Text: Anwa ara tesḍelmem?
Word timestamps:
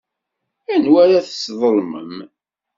Anwa 0.73 0.99
ara 1.03 1.19
tesḍelmem? 1.27 2.15